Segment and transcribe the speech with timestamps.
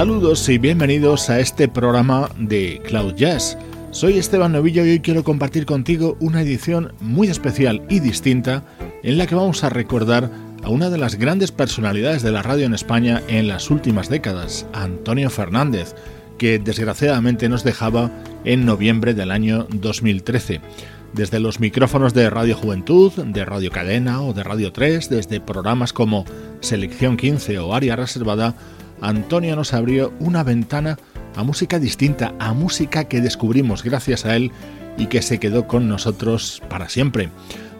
[0.00, 3.58] Saludos y bienvenidos a este programa de Cloud Jazz.
[3.90, 8.64] Soy Esteban Novillo y hoy quiero compartir contigo una edición muy especial y distinta
[9.02, 10.30] en la que vamos a recordar
[10.62, 14.64] a una de las grandes personalidades de la radio en España en las últimas décadas,
[14.72, 15.94] Antonio Fernández,
[16.38, 18.10] que desgraciadamente nos dejaba
[18.46, 20.62] en noviembre del año 2013.
[21.12, 25.92] Desde los micrófonos de Radio Juventud, de Radio Cadena o de Radio 3, desde programas
[25.92, 26.24] como
[26.60, 28.54] Selección 15 o Área Reservada,
[29.00, 30.98] Antonio nos abrió una ventana
[31.36, 34.52] a música distinta, a música que descubrimos gracias a él
[34.96, 37.30] y que se quedó con nosotros para siempre.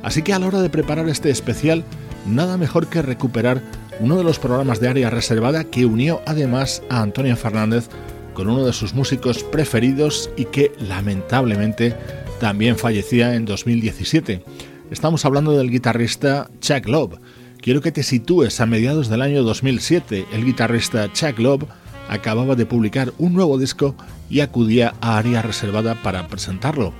[0.02, 1.84] Así que a la hora de preparar este especial,
[2.26, 3.62] nada mejor que recuperar
[4.00, 7.88] uno de los programas de área reservada que unió además a Antonio Fernández
[8.32, 11.94] con uno de sus músicos preferidos y que lamentablemente
[12.38, 14.42] también fallecía en 2017.
[14.90, 17.18] Estamos hablando del guitarrista Chuck Love
[17.60, 20.26] quiero que te sitúes a mediados del año 2007.
[20.32, 21.64] El guitarrista Chuck Love
[22.08, 23.94] acababa de publicar un nuevo disco
[24.28, 26.92] y acudía a área reservada para presentarlo.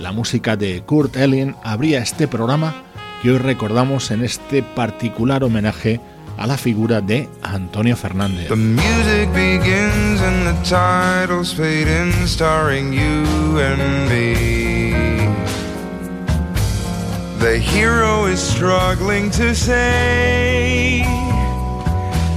[0.00, 2.82] La música de Kurt Elling abría este programa
[3.22, 6.00] que hoy recordamos en este particular homenaje
[6.36, 8.48] a la figura de Antonio Fernández.
[17.58, 21.02] Hero is struggling to say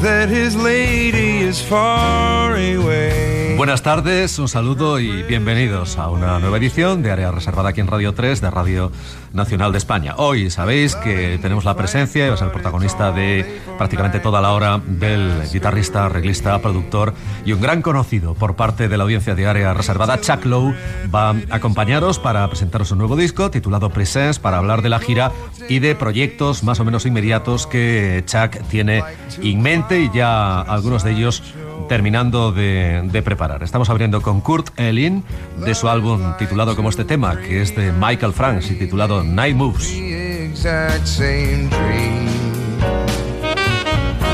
[0.02, 3.31] that his lady is far away.
[3.62, 7.86] Buenas tardes, un saludo y bienvenidos a una nueva edición de Área Reservada aquí en
[7.86, 8.92] Radio 3 de Radio
[9.34, 10.16] Nacional de España.
[10.18, 14.42] Hoy sabéis que tenemos la presencia y va a ser el protagonista de prácticamente toda
[14.42, 17.14] la hora del guitarrista, arreglista, productor
[17.46, 20.74] y un gran conocido por parte de la audiencia de Área Reservada, Chuck Lowe,
[21.14, 25.32] va a acompañaros para presentaros un nuevo disco titulado Presence para hablar de la gira
[25.70, 29.04] y de proyectos más o menos inmediatos que Chuck tiene
[29.40, 31.44] en mente y ya algunos de ellos
[31.88, 33.64] terminando de, preparar.
[33.64, 35.24] Estamos abriendo con Kurt Elling
[35.58, 39.56] de su álbum titulado como este tema, que es de Michael Franks y titulado Night
[39.56, 39.94] Moves.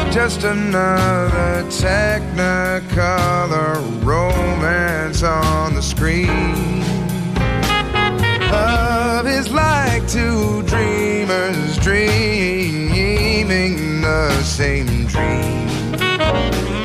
[0.09, 1.63] Just another
[4.03, 4.96] romance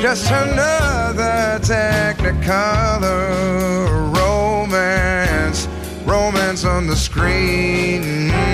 [0.03, 3.07] just another technicolor
[4.13, 5.69] romance,
[6.05, 8.52] romance on the screen.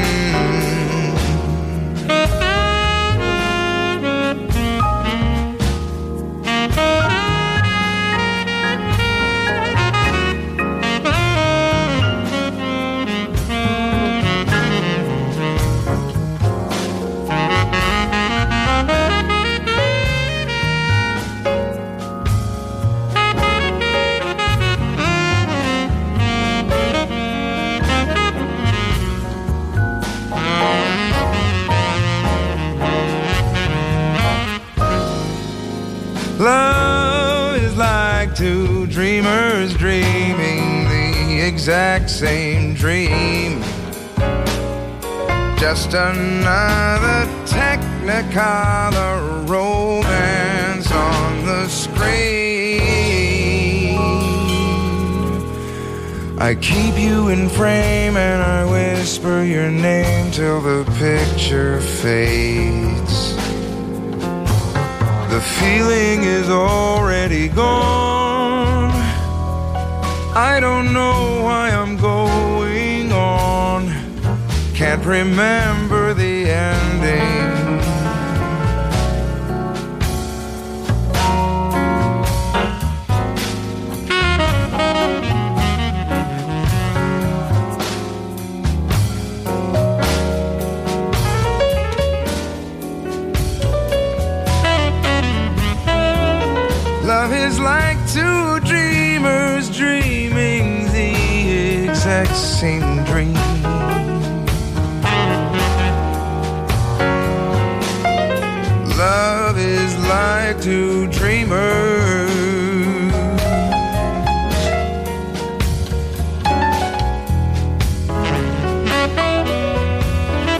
[41.69, 43.61] Exact same dream.
[45.59, 51.99] Just another technicolor romance on the screen.
[56.39, 63.35] I keep you in frame and I whisper your name till the picture fades.
[65.29, 68.28] The feeling is already gone.
[70.35, 73.87] I don't know why I'm going on.
[74.75, 77.38] Can't remember the ending.
[102.59, 103.33] Same dream.
[108.97, 112.29] Love is like two dreamers.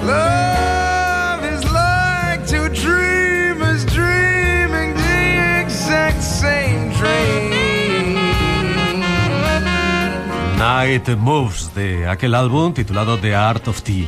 [0.02, 8.14] Love is like two dreamers dreaming the exact same dream.
[10.58, 14.06] Night Moves de aquel álbum titulado The Art of Tea.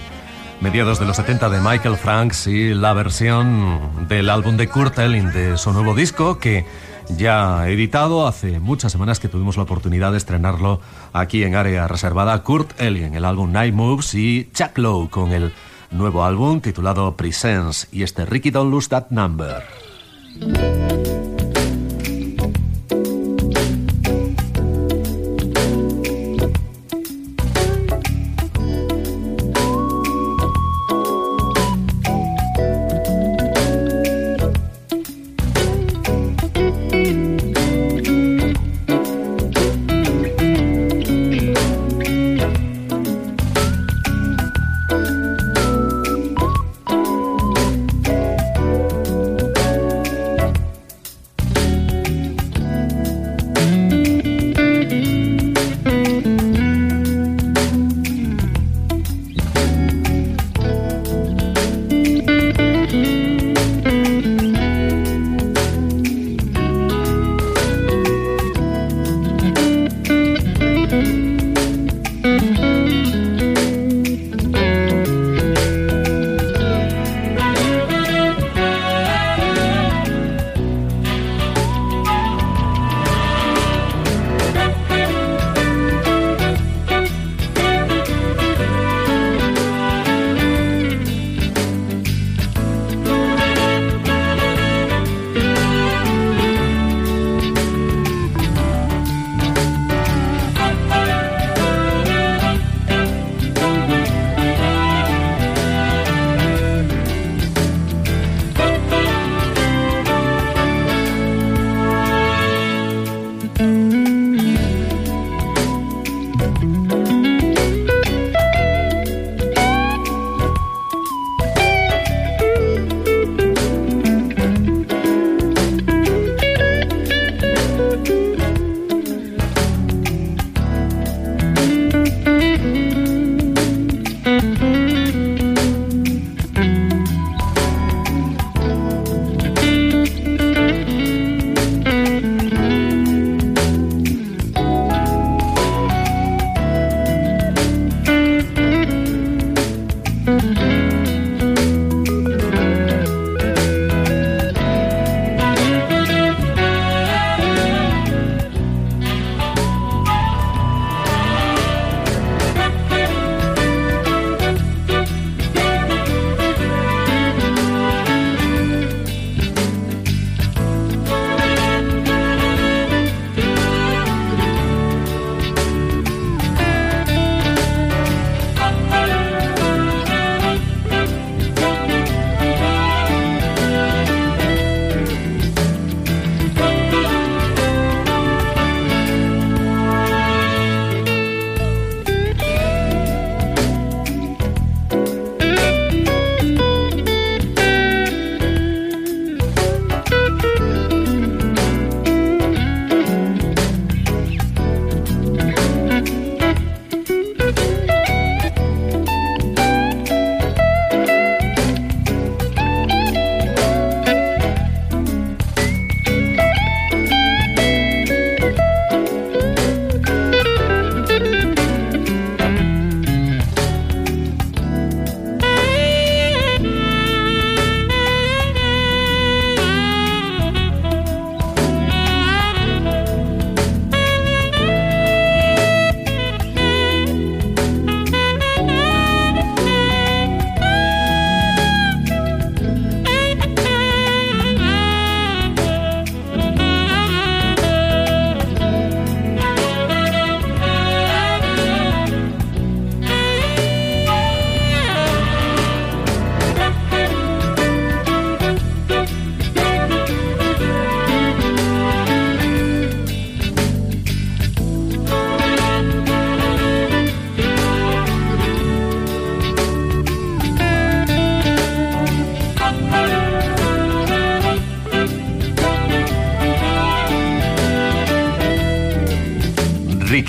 [0.59, 5.31] Mediados de los 70 de Michael Franks y la versión del álbum de Kurt Elling
[5.31, 6.65] de su nuevo disco que
[7.17, 10.81] ya editado hace muchas semanas que tuvimos la oportunidad de estrenarlo
[11.13, 12.43] aquí en área reservada.
[12.43, 15.53] Kurt Elling, el álbum Night Moves y Chuck Lowe con el
[15.91, 19.63] nuevo álbum titulado Presence y este Ricky Don't Lose That Number.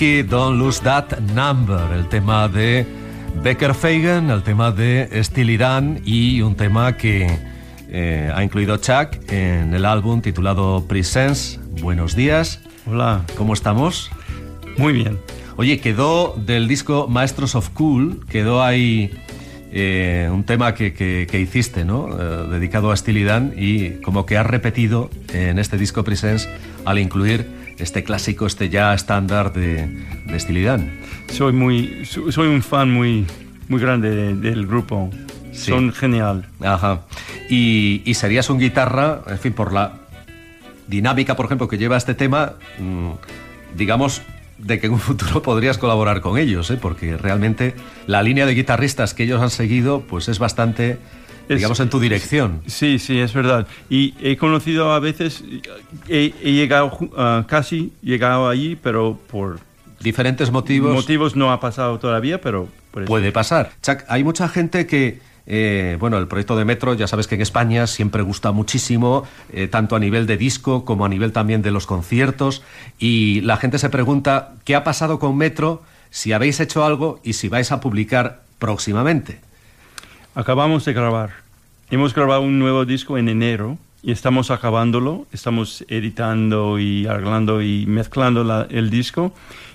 [0.03, 2.85] Don't Lose That Number, el tema de
[3.41, 7.39] Becker Fagan, el tema de Steely Dan y un tema que
[7.89, 11.61] eh, ha incluido Chuck en el álbum titulado Presence.
[11.81, 12.59] Buenos días.
[12.85, 13.25] Hola.
[13.37, 14.11] ¿Cómo estamos?
[14.77, 15.21] Muy bien.
[15.57, 19.13] Oye, quedó del disco Maestros of Cool, quedó ahí
[19.71, 22.09] eh, un tema que, que, hiciste, ¿no?
[22.09, 26.49] Eh, dedicado a Steely Dan y como que has repetido en este disco Presence
[26.85, 29.87] al incluir este clásico, este ya estándar de,
[30.27, 30.91] de Steely Dan.
[31.31, 33.27] Soy, muy, soy un fan muy,
[33.69, 35.11] muy grande del grupo.
[35.53, 36.47] Son genial.
[36.61, 37.03] Ajá.
[37.51, 39.93] Y, y, serías un guitarra, en fin, por la
[40.87, 43.11] dinámica, por ejemplo, que lleva este tema, mm,
[43.77, 44.23] digamos,
[44.59, 46.79] de que en un futuro podrías colaborar con ellos, ¿eh?
[46.81, 47.75] porque realmente
[48.07, 50.99] la línea de guitarristas que ellos han seguido, pues es bastante
[51.57, 52.63] digamos, en tu dirección.
[52.67, 53.67] Sí, sí, es verdad.
[53.89, 55.45] Y he conocido a veces,
[56.09, 59.61] he, llegado, uh, casi llegado allí, pero por
[60.01, 60.95] diferentes motivos.
[60.95, 62.69] Motivos no ha pasado todavía, pero...
[63.07, 63.71] Puede pasar.
[63.83, 65.21] Chuck, hay mucha gente que...
[65.45, 69.67] Eh, bueno, el proyecto de Metro, ya sabes que en España siempre gusta muchísimo, eh,
[69.67, 72.63] tanto a nivel de disco como a nivel también de los conciertos,
[73.01, 75.83] y la gente se pregunta, ¿qué ha pasado con Metro?
[76.11, 79.41] Si habéis hecho algo y si vais a publicar próximamente.
[80.37, 81.42] Acabamos de grabar.
[81.93, 85.27] Hemos grabado un nuevo disco en enero y estamos acabándolo.
[85.31, 89.35] Estamos editando y arreglando y mezclando el disco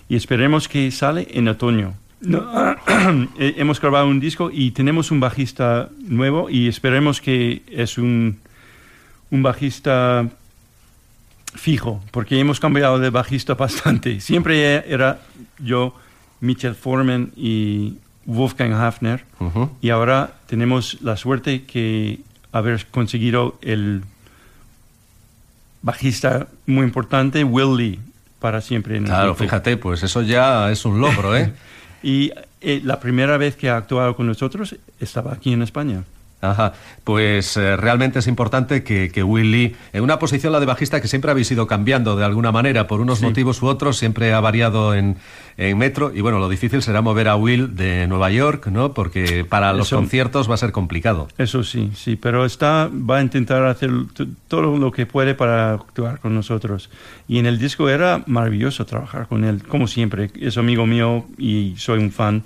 [0.09, 1.93] y esperemos que sale en otoño.
[3.39, 8.39] Eh, hemos grabado un disco y tenemos un bajista nuevo y esperemos que es un,
[9.29, 10.27] un bajista
[11.53, 14.21] fijo, porque hemos cambiado de bajista bastante.
[14.21, 15.19] Siempre era
[15.59, 15.93] yo,
[16.41, 17.97] Mitchell Foreman y
[18.27, 19.25] Wolfgang Hafner
[19.81, 22.19] y ahora tenemos la suerte que
[22.51, 24.03] haber conseguido el
[25.81, 27.99] bajista muy importante, Will Lee,
[28.39, 28.97] para siempre.
[28.97, 31.53] En claro, fíjate, pues eso ya es un logro, ¿eh?
[32.03, 32.31] y
[32.61, 36.03] eh, la primera vez que ha actuado con nosotros estaba aquí en España.
[36.39, 41.01] Ajá, pues eh, realmente es importante que, que Willy, en una posición la de bajista
[41.01, 44.39] que siempre habéis ido cambiando de alguna manera, por unos motivos u otros, siempre ha
[44.39, 45.17] variado en,
[45.57, 48.93] en, metro, y bueno, lo difícil será mover a Will de Nueva York, ¿no?
[48.93, 51.27] Porque para los conciertos va a ser complicado.
[51.39, 53.89] Eso sí, sí, pero está, va a intentar hacer
[54.47, 56.91] todo lo que puede para actuar con nosotros.
[57.27, 61.73] Y en el disco era maravilloso trabajar con él, como siempre, es amigo mío y
[61.77, 62.43] soy un fan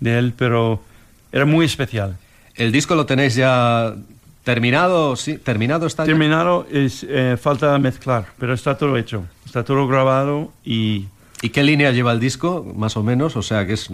[0.00, 0.82] de él, pero
[1.30, 2.16] era muy especial.
[2.58, 3.94] ¿El disco lo tenéis ya
[4.42, 5.14] terminado?
[5.14, 5.38] ¿Sí?
[5.38, 9.24] ¿Terminado está Terminado, es, eh, falta mezclar, pero está todo hecho.
[9.46, 11.06] Está todo grabado y...
[11.40, 13.36] ¿Y qué línea lleva el disco, más o menos?
[13.36, 13.88] O sea, que es...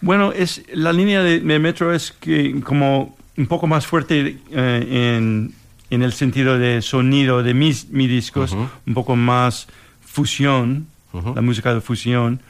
[0.00, 5.52] Bueno, es, la línea de, Metro es que como un poco más fuerte eh, en,
[5.90, 9.66] en, el sentido de sonido de mis, mis discos, un poco más
[10.06, 12.40] fusión, la música de fusión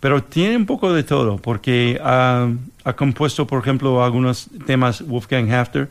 [0.00, 2.48] pero tiene un poco de todo, porque ha,
[2.96, 5.88] compuesto, por ejemplo, algunos temas Wolfgang Hafter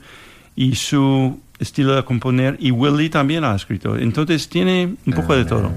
[0.55, 3.97] y su estilo de componer, y Willie también ha escrito.
[3.97, 5.71] Entonces tiene un poco de todo.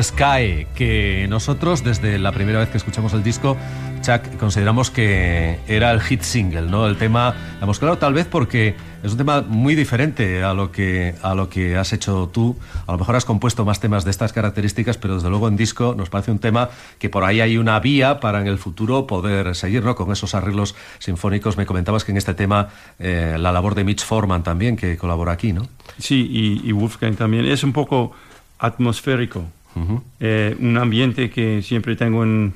[0.00, 3.56] Sky, que nosotros desde la primera vez que escuchamos el disco,
[4.02, 6.88] Chuck, consideramos que era el hit single, ¿no?
[6.88, 11.14] El tema, hemos claro, tal vez porque es un tema muy diferente a lo que
[11.22, 12.56] a lo que has hecho tú.
[12.86, 15.94] A lo mejor has compuesto más temas de estas características, pero desde luego en disco
[15.96, 19.54] nos parece un tema que por ahí hay una vía para en el futuro poder
[19.54, 19.94] seguir, ¿no?
[19.94, 21.56] Con esos arreglos sinfónicos.
[21.56, 25.32] Me comentabas que en este tema eh, la labor de Mitch Forman también que colabora
[25.32, 25.68] aquí, ¿no?
[25.98, 27.46] Sí, y Wolfgang también.
[27.46, 28.12] Es un poco
[28.58, 29.44] atmosférico.
[30.20, 32.52] Eh, un ambiente que siempre tengo en,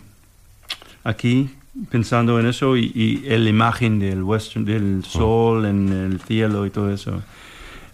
[1.05, 1.51] aquí
[1.91, 6.71] pensando en eso y, y la imagen del, western, del sol en el cielo y
[6.71, 7.23] todo eso.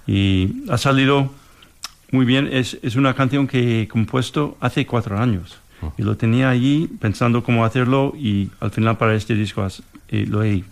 [0.07, 1.31] Y ha salido
[2.11, 2.49] muy bien.
[2.53, 5.59] Es, es una canción que he compuesto hace cuatro años.
[5.99, 9.67] Y lo tenía allí pensando cómo hacerlo y al final para este disco
[10.09, 10.63] eh, lo he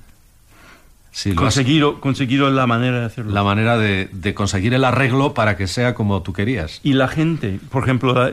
[1.12, 3.32] Sí, conseguido, conseguido la manera de hacerlo.
[3.32, 6.80] La manera de, conseguir el arreglo para que sea como tú querías.
[6.82, 8.30] Y la gente, por ejemplo,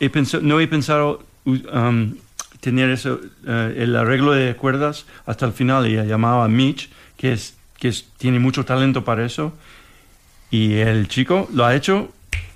[0.00, 2.14] he pensado, no he pensado um,
[2.60, 5.86] tener eso, eh, el arreglo de cuerdas hasta el final.
[5.86, 9.52] Y llamaba a Mitch, que, es, que tiene mucho talento para eso.
[10.50, 12.12] Y el chico lo ha hecho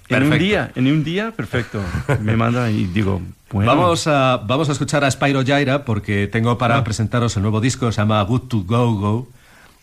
[0.08, 1.80] en un día, en un día, perfecto.
[2.20, 3.74] Me manda y digo, bueno.
[3.74, 6.84] Vamos a, vamos a escuchar a Spyro Jaira porque tengo para ah.
[6.84, 9.28] presentaros el nuevo disco, se llama Good to Go Go.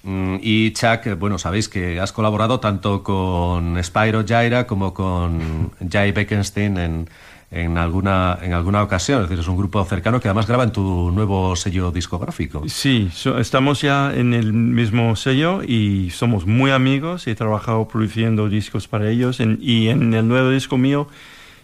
[0.03, 6.11] Mm, y Chuck, bueno, sabéis que has colaborado tanto con Spyro Jaira como con Jay
[6.11, 7.09] Beckenstein en,
[7.55, 9.23] en alguna, en alguna ocasión.
[9.23, 12.63] Es decir, es un grupo cercano que además graba en tu nuevo sello discográfico.
[12.67, 17.27] Sí, estamos ya en el mismo sello y somos muy amigos.
[17.27, 21.07] He trabajado produciendo discos para ellos y en el nuevo disco mío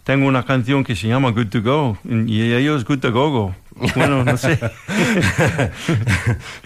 [0.06, 3.56] tengo una canción que se llama Good to Go y ellos Good to Go Go.
[3.96, 4.58] Bueno, no sé.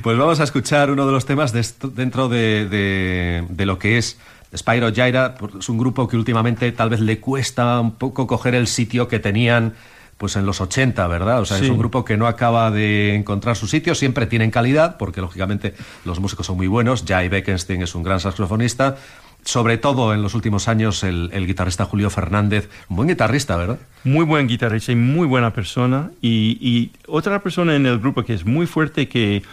[0.04, 1.52] pues vamos a escuchar uno de los temas
[1.96, 4.20] dentro de, de, de lo que es
[4.56, 8.68] Spyro Jaira es un grupo que últimamente tal vez le cuesta un poco coger el
[8.68, 9.74] sitio que tenían
[10.18, 11.42] pues en los 80, ¿verdad?
[11.42, 14.96] O sea, es un grupo que no acaba de encontrar su sitio, siempre tienen calidad,
[14.98, 18.96] porque lógicamente los músicos son muy buenos, Jay Beckenstein es un gran saxofonista,
[19.44, 23.78] sobre todo en los últimos años el, guitarrista Julio Fernández, un buen guitarrista, ¿verdad?
[24.06, 28.34] Muy buen guitarrista y muy buena persona, y, y otra persona en el grupo que
[28.34, 29.44] es muy fuerte, que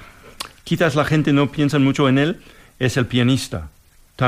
[0.62, 2.40] quizás la gente no piensa mucho en él,
[2.78, 3.68] es el pianista.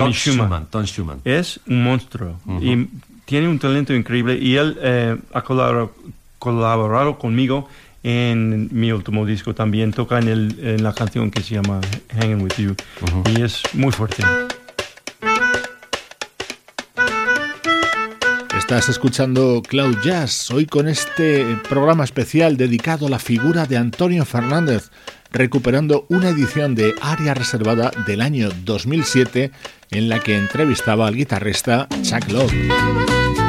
[0.00, 0.66] Tommy Schumann.
[0.66, 1.20] Tom Schumann.
[1.24, 2.88] Es un monstruo y
[3.24, 5.42] tiene un talento increíble y él eh, ha
[6.38, 7.68] colaborado, conmigo
[8.02, 11.80] en mi último disco también, toca en, el, en la canción que se llama
[12.10, 12.74] Hanging With You
[13.34, 14.22] y es muy fuerte.
[18.64, 24.24] Estás escuchando Cloud Jazz, hoy con este programa especial dedicado a la figura de Antonio
[24.24, 24.90] Fernández,
[25.34, 29.50] recuperando una edición de Área Reservada del año 2007
[29.90, 33.43] en la que entrevistaba al guitarrista Chuck Love.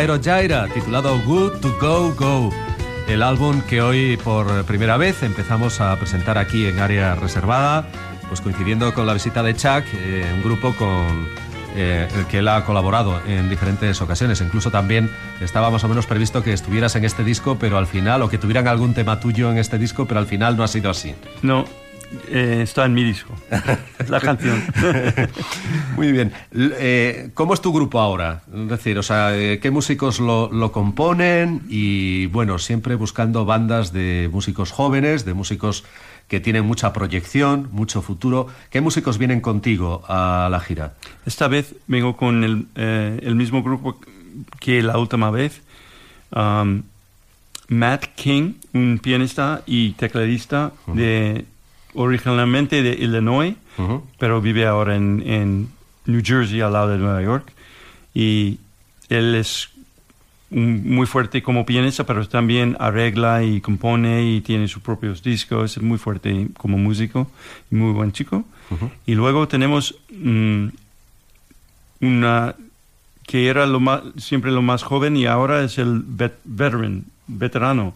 [0.00, 2.50] Spyro Gyra titulado Good to Go Go.
[3.06, 7.86] El álbum que hoy por primera vez empezamos a presentar aquí en área reservada,
[8.26, 11.28] pues coincidiendo con la visita de Chuck, eh, un grupo con
[11.76, 14.40] eh, el que él ha colaborado en diferentes ocasiones.
[14.40, 15.10] Incluso también
[15.42, 18.38] estaba más o menos previsto que estuvieras en este disco, pero al final, o que
[18.38, 21.14] tuvieran algún tema tuyo en este disco, pero al final no ha sido así.
[21.42, 21.66] No,
[22.28, 23.34] eh, está en mi disco,
[24.08, 24.62] la canción.
[25.96, 26.32] Muy bien.
[26.52, 28.42] Eh, ¿Cómo es tu grupo ahora?
[28.52, 31.62] Es decir, o sea, eh, ¿qué músicos lo, lo, componen?
[31.68, 35.84] Y bueno, siempre buscando bandas de músicos jóvenes, de músicos
[36.26, 38.48] que tienen mucha proyección, mucho futuro.
[38.70, 40.94] ¿Qué músicos vienen contigo a la gira?
[41.26, 44.00] Esta vez vengo con el, el mismo grupo
[44.58, 45.62] que la última vez.
[46.34, 46.82] Um,
[47.68, 50.94] Matt King, un pianista y tecladista uh -huh.
[50.96, 51.44] de
[51.94, 54.02] originalmente de Illinois, uh -huh.
[54.18, 55.68] pero vive ahora en, en,
[56.06, 57.52] New Jersey, al lado de Nueva York.
[58.14, 58.58] Y
[59.08, 59.68] él es
[60.50, 65.76] muy fuerte como pianista, pero también arregla y compone y tiene sus propios discos.
[65.76, 67.30] Es muy fuerte como músico,
[67.70, 68.44] muy buen chico.
[68.70, 68.90] Uh -huh.
[69.06, 70.70] Y luego tenemos um,
[72.00, 72.56] una
[73.26, 77.94] que era lo más, siempre lo más joven y ahora es el vet, veteran, veterano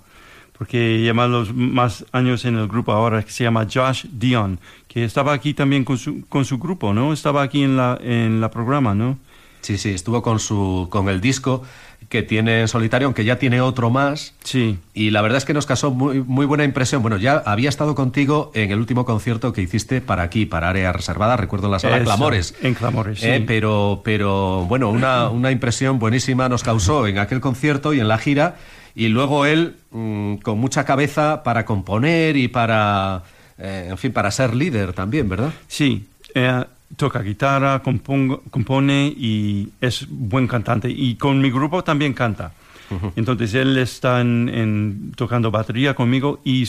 [0.57, 5.05] porque lleva los más años en el grupo ahora, que se llama Josh Dion, que
[5.05, 7.12] estaba aquí también con su, con su grupo, ¿no?
[7.12, 9.19] Estaba aquí en la, en la programa, ¿no?
[9.62, 11.62] Sí, sí, estuvo con, su, con el disco
[12.09, 14.35] que tiene en solitario, aunque ya tiene otro más.
[14.45, 14.79] Sí.
[14.93, 17.03] Y la verdad es que nos causó muy, muy buena impresión.
[17.03, 20.93] Bueno, ya había estado contigo en el último concierto que hiciste para aquí, para Área
[20.93, 22.55] Reservada, recuerdo en la sala Eso, Clamores.
[22.62, 23.45] En Clamores, eh, sí.
[23.47, 28.19] Pero, pero bueno, una, una impresión buenísima nos causó en aquel concierto y en la
[28.19, 28.57] gira
[28.94, 33.22] y luego él mmm, con mucha cabeza para componer y para,
[33.59, 35.52] eh, en fin, para ser líder también, ¿verdad?
[35.66, 36.64] Sí, eh,
[36.96, 40.88] toca guitarra, compongo, compone y es buen cantante.
[40.90, 42.52] Y con mi grupo también canta.
[42.90, 43.12] Uh -huh.
[43.16, 46.68] Entonces él está en, en, tocando batería conmigo y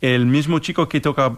[0.00, 1.32] el mismo chico que toca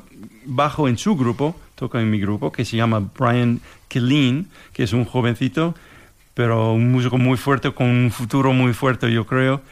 [0.45, 4.93] bajo en su grupo, toca en mi grupo, que se llama Brian Killeen, que es
[4.93, 5.75] un jovencito,
[6.35, 9.63] pero un músico muy fuerte, con un futuro muy fuerte, yo creo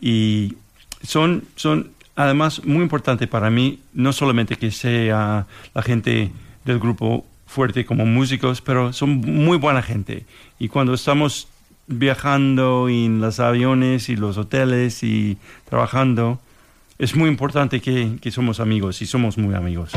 [0.00, 0.54] y
[1.02, 6.32] son, son además muy importante para mí, no solamente que sea la gente
[6.64, 10.26] del grupo fuerte como músicos, pero son muy buena gente.
[10.58, 11.48] Y cuando estamos
[11.86, 16.40] viajando en los aviones y los hoteles y trabajando,
[16.98, 19.92] es muy importante que, que somos amigos y somos muy amigos.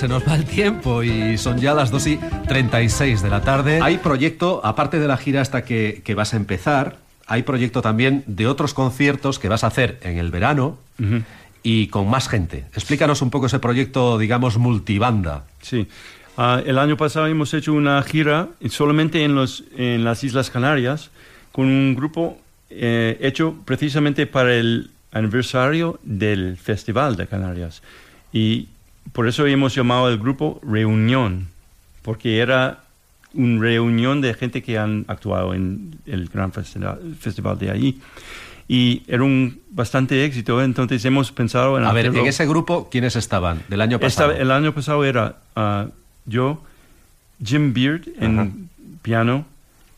[0.00, 3.80] Se nos va el tiempo y son ya las 2 y 36 de la tarde.
[3.82, 8.24] Hay proyecto, aparte de la gira hasta que, que vas a empezar, hay proyecto también
[8.26, 10.78] de otros conciertos que vas a hacer en el verano
[11.62, 12.64] y con más gente.
[12.72, 15.44] Explícanos un poco ese proyecto, digamos, multibanda.
[15.60, 15.86] Sí.
[16.38, 21.10] Ah, el año pasado hemos hecho una gira solamente en, los, en las Islas Canarias
[21.52, 22.38] con un grupo
[22.70, 27.82] eh, hecho precisamente para el aniversario del Festival de Canarias.
[28.32, 28.68] Y
[29.12, 31.48] por eso hemos llamado el grupo Reunión,
[32.02, 32.80] porque era
[33.34, 38.00] una reunión de gente que han actuado en el gran festival, de allí.
[38.68, 41.84] Y era un bastante éxito, entonces hemos pensado en...
[41.84, 44.32] A ver, en ese grupo, ¿quiénes estaban del año pasado?
[44.32, 45.86] el año pasado era ah,
[46.24, 46.62] yo,
[47.44, 48.68] Jim Beard en
[49.02, 49.44] piano,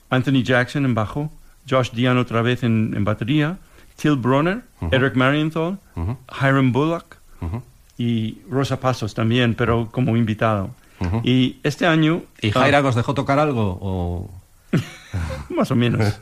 [0.09, 1.31] Anthony Jackson en bajo,
[1.69, 3.59] Josh Dion otra vez en, batería,
[3.97, 5.79] Till Bronner, Eric Marienthal,
[6.41, 7.17] Hiram Bullock,
[8.03, 10.75] y Rosa Pasos también, pero como invitado.
[11.23, 12.23] Y este año...
[12.41, 13.79] ¿Y ah, Jaira os dejó tocar algo?
[13.81, 14.31] O...
[15.51, 16.19] más o menos.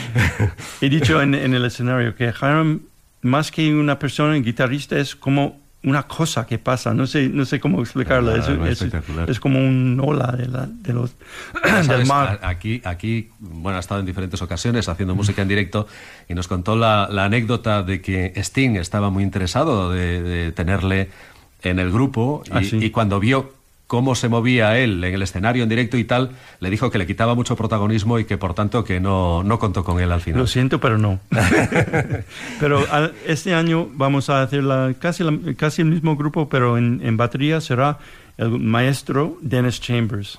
[0.82, 2.82] He dicho en, el escenario que Hiram,
[3.22, 7.44] más que una persona, un guitarrista, es como una cosa que pasa, no sé, no
[7.44, 8.68] sé cómo explicarlo, ah,
[9.26, 11.16] es, como un ola de, la, de los,
[11.88, 12.38] del mar.
[12.42, 15.88] Aquí, aquí, bueno, ha estado en diferentes ocasiones haciendo música en directo
[16.28, 21.10] y nos contó la, anécdota de que Sting estaba muy interesado de, tenerle
[21.62, 23.61] en el grupo y, ah, y cuando vio
[23.92, 27.06] cómo se movía él en el escenario en directo y tal, le dijo que le
[27.06, 30.40] quitaba mucho protagonismo y que por tanto que no, no contó con él al final.
[30.40, 31.20] Lo siento, pero no.
[32.58, 32.86] pero
[33.26, 35.24] este año vamos a hacer la, casi,
[35.58, 37.98] casi el mismo grupo, pero en, batería será
[38.38, 40.38] el maestro Dennis Chambers,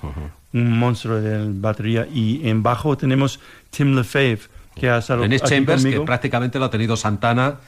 [0.52, 3.38] un monstruo de batería, y en bajo tenemos
[3.70, 7.58] Tim Lefebvre, que ha estado Dennis Chambers, que prácticamente lo ha tenido Santana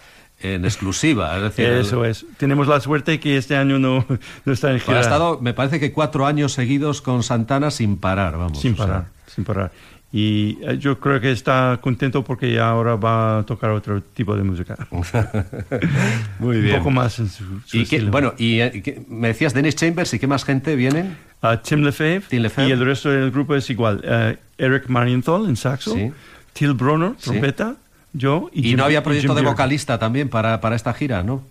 [0.55, 1.37] en exclusiva.
[1.37, 2.27] Es decir, Eso es.
[2.37, 4.05] Tenemos la suerte que este año no,
[4.45, 4.99] no está en gira.
[4.99, 8.61] Ha estado, me parece que cuatro años seguidos con Santana sin parar, vamos.
[8.61, 9.73] Sin parar, sin parar.
[10.13, 14.37] Y eh, yo creo que está contento porque ya ahora va a tocar otro tipo
[14.37, 14.77] de música.
[16.39, 16.77] Muy bien.
[16.77, 20.27] Un poco más en su, y bueno, y eh, me decías Dennis Chambers y qué
[20.27, 21.19] más gente vienen?
[21.43, 24.03] Uh, Tim, Lefebvre, Y el resto del grupo es igual.
[24.05, 25.95] Uh, Eric Marienthal en saxo.
[25.95, 26.13] Sí.
[26.55, 27.77] Till Brunner, trompeta
[28.17, 31.43] yo y, no había proyecto de vocalista también para, para esta gira, ¿no?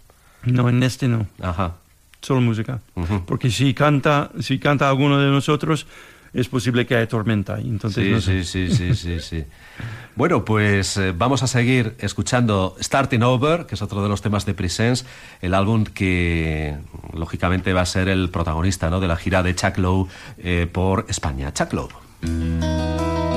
[0.44, 1.28] No, en este no.
[1.42, 1.76] Ajá.
[2.22, 2.80] Solo música.
[3.26, 5.86] Porque si canta, si canta alguno de nosotros,
[6.34, 7.60] es posible que haya tormenta.
[7.60, 9.44] Entonces, sí, sí, sí, sí, sí,
[10.16, 14.46] Bueno, pues eh, vamos a seguir escuchando Starting Over, que es otro de los temas
[14.46, 15.06] de Presence,
[15.42, 16.76] el álbum que
[17.14, 19.00] lógicamente va a ser el protagonista ¿no?
[19.00, 20.08] de la gira de Chuck Lowe
[20.40, 21.54] eh, por España.
[21.54, 23.35] Chuck Lowe.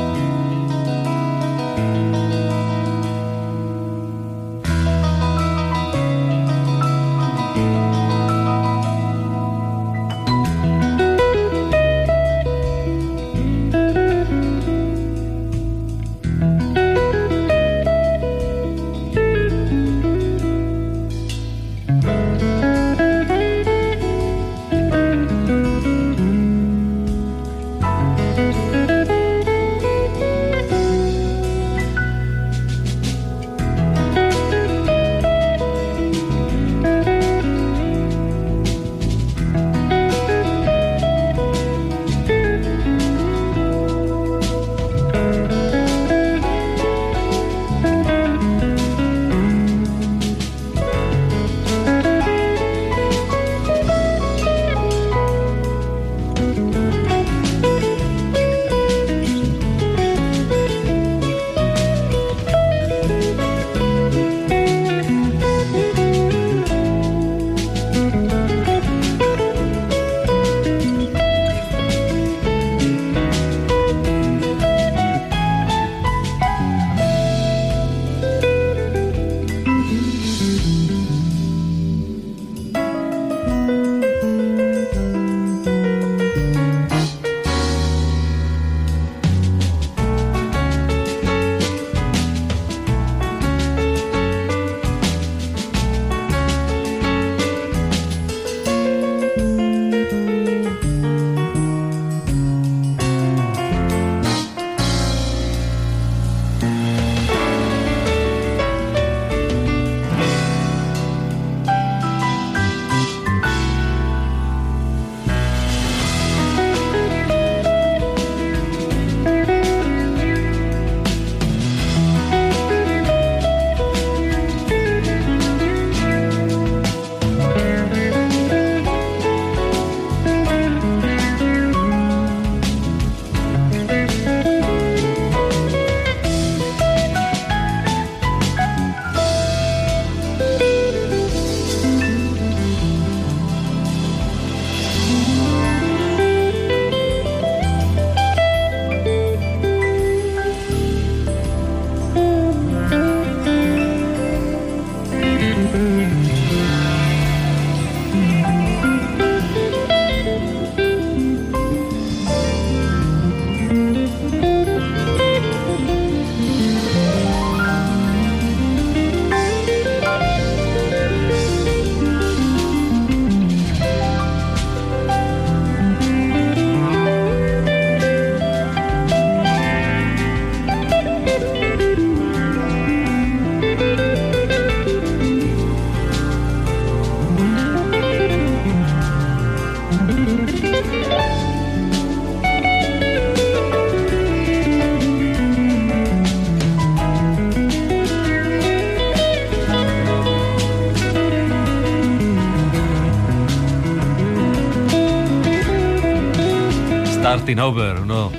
[207.48, 208.30] Starting Over, uno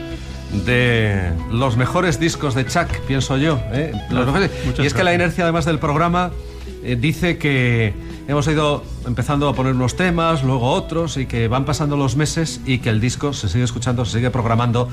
[0.68, 3.60] de los mejores discos de Chuck, pienso yo.
[3.72, 3.92] ¿eh?
[4.12, 4.52] Los mejores.
[4.78, 6.30] Y es que la inercia, además del programa,
[6.84, 7.92] eh, dice que
[8.28, 12.62] hemos ido empezando a poner unos temas, luego otros, y que van pasando los meses
[12.68, 14.90] y que el disco se sigue escuchando, se sigue programando.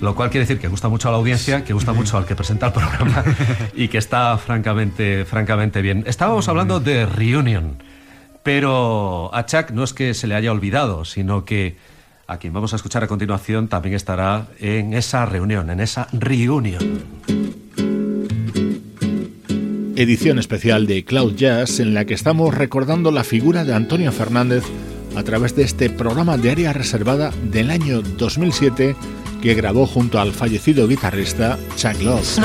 [0.00, 2.34] Lo cual quiere decir que gusta mucho a la audiencia, que gusta mucho al que
[2.34, 3.22] presenta el programa
[3.74, 6.04] y que está francamente, francamente bien.
[6.06, 7.82] Estábamos hablando de Reunion,
[8.42, 11.76] pero a Chuck no es que se le haya olvidado, sino que
[12.26, 17.02] a quien vamos a escuchar a continuación también estará en esa reunión, en esa reunión.
[19.94, 24.64] Edición especial de Cloud Jazz en la que estamos recordando la figura de Antonio Fernández
[25.16, 28.96] a través de este programa de área reservada del año 2007
[29.42, 32.38] que grabó junto al fallecido guitarrista Chuck Love.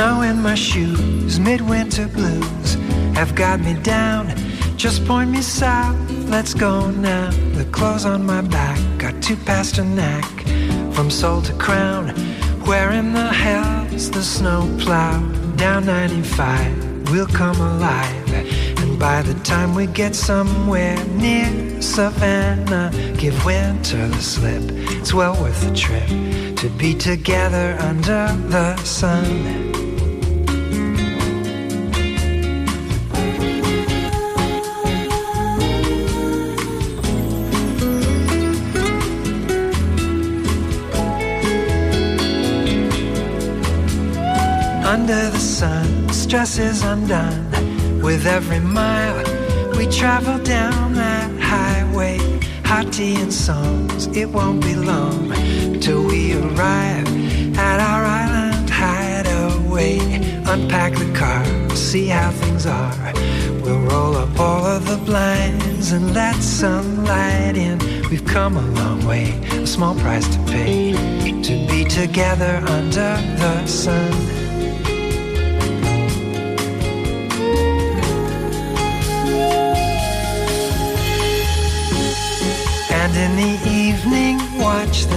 [6.30, 7.32] Let's go now.
[7.56, 10.26] The clothes on my back got too past a neck.
[10.94, 12.10] From soul to crown,
[12.66, 15.22] where in the hell's the snow plow?
[15.56, 18.34] Down 95, we'll come alive.
[18.80, 24.64] And by the time we get somewhere near Savannah, give winter the slip.
[25.00, 26.08] It's well worth the trip
[26.58, 29.67] to be together under the sun.
[46.28, 48.02] Stress is undone.
[48.02, 49.24] With every mile
[49.78, 52.18] we travel down that highway,
[52.66, 55.32] hot tea and songs, it won't be long
[55.80, 57.08] till we arrive
[57.58, 60.00] at our island hideaway.
[60.46, 61.46] Unpack the car,
[61.78, 63.14] see how things are.
[63.62, 67.80] We'll roll up all of the blinds and let some light in.
[68.10, 69.32] We've come a long way,
[69.64, 70.92] a small price to pay
[71.44, 74.37] to be together under the sun.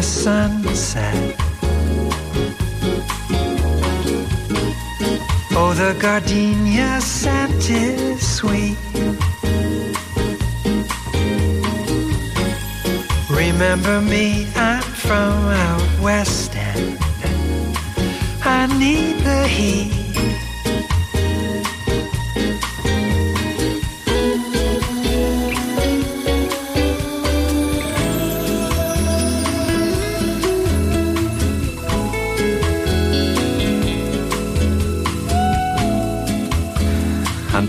[0.01, 1.37] The sunset.
[5.53, 8.79] Oh, the gardenia scent is sweet.
[13.31, 15.33] Remember me, I'm from
[15.67, 16.99] out west end.
[18.43, 20.00] I need the heat.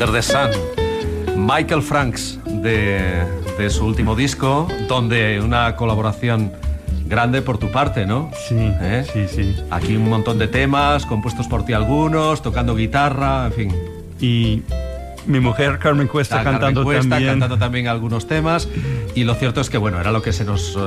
[0.01, 0.49] Under the Sun,
[1.37, 3.23] Michael Franks de,
[3.59, 6.51] de, su último disco, donde una colaboración
[7.05, 8.31] grande por tu parte, ¿no?
[8.47, 9.05] Sí, ¿Eh?
[9.13, 9.55] sí, sí.
[9.69, 13.75] Aquí un montón de temas, compuestos por ti algunos, tocando guitarra, en fin.
[14.19, 14.63] Y
[15.27, 17.31] mi mujer Carmen Cuesta La cantando Carmen Cuesta, también.
[17.33, 18.67] cantando también algunos temas.
[19.13, 20.75] Y lo cierto es que, bueno, era lo que se nos...
[20.75, 20.81] Uh,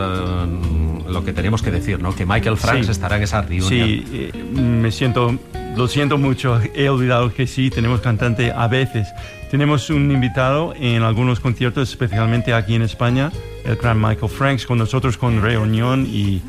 [1.09, 2.17] lo que teníamos que decir, ¿no?
[2.17, 2.91] Que Michael Franks Sí.
[2.93, 3.69] estará en esa reunión.
[3.69, 5.39] Sí, eh, me siento,
[5.77, 9.09] lo siento mucho, he olvidado que sí, tenemos cantante a veces.
[9.51, 13.31] Tenemos un invitado en algunos conciertos, especialmente aquí en España,
[13.65, 16.43] el gran Michael Franks, con nosotros con Reunión y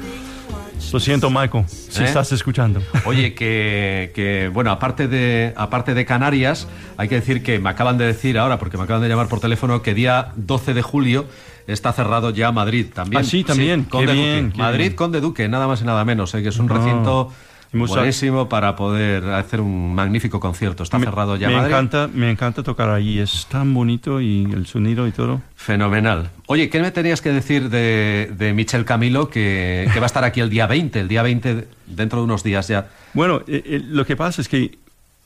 [0.92, 2.06] lo siento Michael, si ¿Eh?
[2.06, 2.82] estás escuchando.
[3.06, 6.68] Oye, que, que, bueno, aparte de, aparte de Canarias,
[6.98, 9.40] hay que decir que me acaban de decir ahora, porque me acaban de llamar por
[9.40, 11.26] teléfono, que día 12 de julio
[11.68, 13.22] está cerrado ya Madrid también.
[13.22, 13.84] Ah, sí, también.
[13.86, 14.28] Conde Qué Duque.
[14.34, 14.96] bien, Madrid, bien.
[14.96, 16.44] Conde Duque, nada más y nada menos, ¿eh?
[16.44, 16.76] que es un No.
[16.76, 17.32] recinto
[17.80, 20.84] Buenísimo para poder hacer un magnífico concierto.
[20.84, 21.72] Está me, cerrado ya me Madrid.
[21.72, 25.42] encanta, me encanta tocar allí, es tan bonito y el sonido y todo.
[25.56, 26.30] Fenomenal.
[26.48, 30.24] Oye, ¿qué me tenías que decir de, de Michel Camilo, que, que va a estar
[30.24, 32.88] aquí el día 20, el día 20 dentro de unos días ya?
[33.14, 34.78] Bueno, eh, eh, lo que pasa es que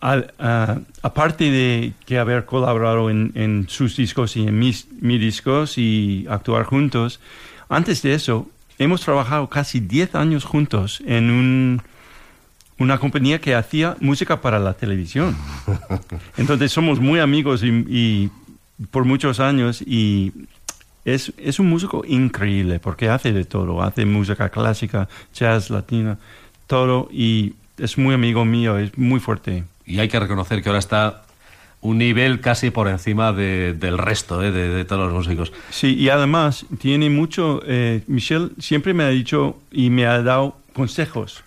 [0.01, 5.19] al- ah, aparte de que haber colaborado en, en sus discos y en mis, mis
[5.19, 7.19] discos y actuar juntos,
[7.67, 11.81] antes de eso hemos trabajado casi 10 años juntos en un-
[12.79, 15.35] una compañía que hacía música para la televisión.
[16.37, 18.31] Entonces somos muy amigos y, y
[18.91, 20.31] por muchos años y
[21.05, 26.17] es, es un músico increíble porque hace de todo, hace música clásica, jazz, latina,
[26.67, 29.63] todo y es muy amigo mío, es muy fuerte.
[29.85, 31.23] Y hay que reconocer que ahora está
[31.81, 34.51] un nivel casi por encima de- del resto ¿eh?
[34.51, 35.51] de, de todos los músicos.
[35.69, 40.57] Sí, y además tiene mucho, eh, Michelle siempre me ha dicho y me ha dado
[40.73, 41.43] consejos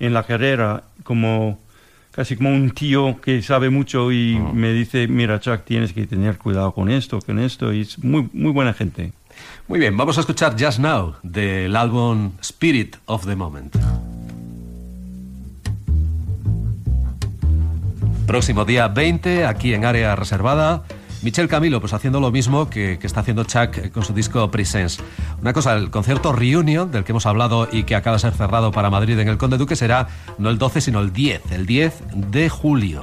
[0.00, 1.58] en la carrera, como
[2.10, 6.36] casi como un tío que sabe mucho y me dice, mira Chuck, tienes que tener
[6.36, 9.12] cuidado con esto, con esto, y es muy, muy buena gente.
[9.68, 13.76] Muy bien, vamos a escuchar Just Now del álbum Spirit of the Moment.
[18.26, 20.84] Próximo día 20, aquí en área reservada.
[21.22, 25.02] Michel Camilo, pues haciendo lo mismo que, que, está haciendo Chuck con su disco Presence.
[25.40, 28.70] Una cosa, el concierto Reunion, del que hemos hablado y que acaba de ser cerrado
[28.70, 30.08] para Madrid en el Conde Duque, será
[30.38, 33.00] no el 12, sino el 10, el 10 de julio.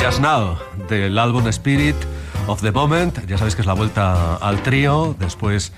[0.00, 0.56] Now
[0.88, 1.94] del álbum Spirit
[2.46, 3.24] of the Moment.
[3.26, 5.72] Ya sabéis que es la vuelta al trío después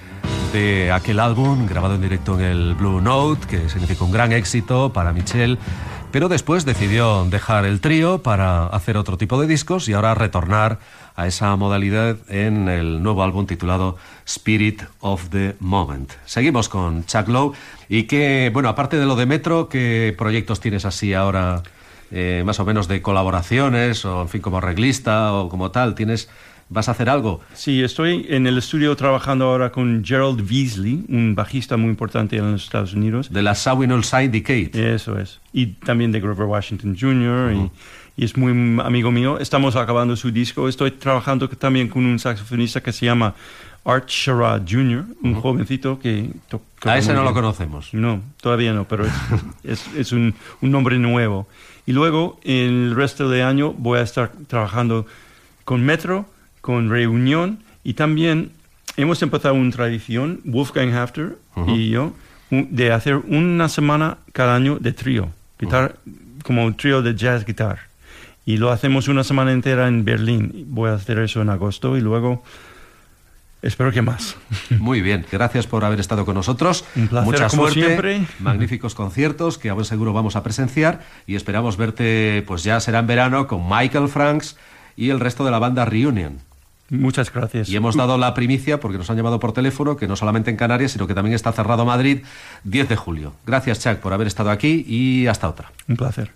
[0.53, 4.93] de aquel álbum grabado en directo en el Blue Note, que significó un gran éxito
[4.93, 5.59] para Michelle.
[6.13, 10.79] Pero después decidió dejar el trío para hacer otro tipo de discos y ahora retornar
[11.17, 16.13] a esa modalidad en el nuevo álbum titulado Spirit of the Moment.
[16.27, 17.55] Seguimos con Chuck Lowe
[17.89, 21.63] y que, bueno, aparte de lo de Metro, ¿qué proyectos tienes así ahora?
[22.15, 26.29] Eh, más o menos de colaboraciones, o en fin, como arreglista o como tal, ¿tienes
[26.73, 27.43] ¿Vas a hacer algo?
[27.53, 32.53] Sí, estoy en el estudio trabajando ahora con Gerald Beasley, un bajista muy importante en
[32.53, 33.31] los Estados Unidos.
[33.31, 34.95] De la Sawinul Syndicate.
[34.95, 35.39] Eso es.
[35.53, 37.53] Y también de Grover Washington Jr.
[37.53, 37.71] y,
[38.23, 38.53] y, es muy
[38.83, 39.39] amigo mío.
[39.39, 40.67] Estamos acabando su disco.
[40.67, 43.35] Estoy trabajando también con un saxofonista que se llama
[43.85, 46.31] Art Sherrod Jr., un jovencito que...
[46.85, 47.93] A ese no lo conocemos.
[47.93, 49.13] No, todavía no, pero es,
[49.65, 51.49] es, es un, un, nombre nuevo.
[51.87, 55.07] Y luego, el resto del año, voy a estar trabajando
[55.65, 56.27] con Metro,
[56.61, 58.53] con Reunión, y también
[58.97, 61.77] hemos empezado una tradición, Wolfgang Hafter uh -huh.
[61.77, 62.13] y yo,
[62.51, 66.43] de hacer una semana cada año de trío, guitar, uh -huh.
[66.45, 67.79] como un trío de jazz guitar.
[68.45, 70.67] Y lo hacemos una semana entera en Berlín.
[70.69, 72.43] Voy a hacer eso en agosto y luego
[73.63, 74.37] Espero que más.
[74.79, 76.85] Muy bien, gracias por haber estado con nosotros.
[76.97, 78.27] Un placer, Mucha como suerte, siempre.
[78.41, 82.99] magníficos conciertos que a buen seguro vamos a presenciar y esperamos verte, pues ya será
[82.99, 84.57] en verano, con Michael Franks
[84.97, 86.39] y el resto de la banda Reunion.
[86.91, 87.69] Muchas gracias.
[87.71, 90.57] Y hemos dado la primicia, porque nos han llamado por teléfono, que no solamente en
[90.59, 92.19] Canarias, sino que también está cerrado Madrid,
[92.65, 93.33] 10 de julio.
[93.47, 95.73] Gracias, Chuck, por haber estado aquí y hasta otra.
[95.89, 96.33] Un placer.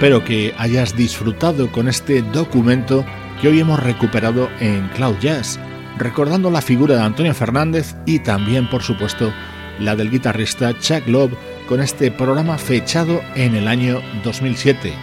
[0.00, 3.04] Espero que hayas disfrutado con este documento
[3.38, 5.60] que hoy hemos recuperado en Cloud Jazz,
[5.98, 9.30] recordando la figura de Antonio Fernández y también, por supuesto,
[9.78, 11.34] la del guitarrista Chuck Love
[11.68, 14.94] con este programa fechado en el año 2007.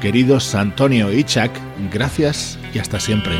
[0.00, 1.50] Queridos Antonio y Chuck,
[1.92, 3.34] gracias y hasta siempre.